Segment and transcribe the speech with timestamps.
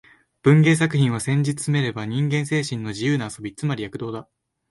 [0.41, 4.27] 文芸作品は、せんじつめれば人間精神の自由な遊び、つまり躍動だ